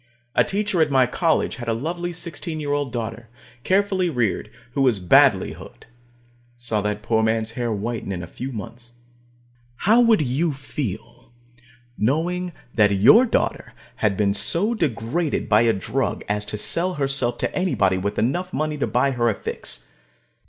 A 0.33 0.43
teacher 0.43 0.81
at 0.81 0.89
my 0.89 1.05
college 1.05 1.57
had 1.57 1.67
a 1.67 1.75
lovely 1.75 2.11
sixteen 2.11 2.59
year 2.59 2.71
old 2.73 2.91
daughter, 2.91 3.29
carefully 3.63 4.09
reared, 4.09 4.49
who 4.71 4.81
was 4.81 4.97
badly 4.97 5.53
hooked. 5.53 5.85
I 5.85 5.87
saw 6.57 6.81
that 6.81 7.03
poor 7.03 7.21
man's 7.21 7.51
hair 7.51 7.71
whiten 7.71 8.11
in 8.11 8.23
a 8.23 8.25
few 8.25 8.51
months. 8.51 8.93
How 9.75 10.01
would 10.01 10.23
you 10.23 10.53
feel, 10.53 11.31
knowing 11.99 12.51
that 12.73 12.89
your 12.95 13.27
daughter 13.27 13.73
had 13.97 14.17
been 14.17 14.33
so 14.33 14.73
degraded 14.73 15.47
by 15.47 15.61
a 15.61 15.71
drug 15.71 16.23
as 16.27 16.45
to 16.45 16.57
sell 16.57 16.95
herself 16.95 17.37
to 17.37 17.55
anybody 17.55 17.99
with 17.99 18.17
enough 18.17 18.51
money 18.51 18.79
to 18.79 18.87
buy 18.87 19.11
her 19.11 19.29
a 19.29 19.35
fix? 19.35 19.87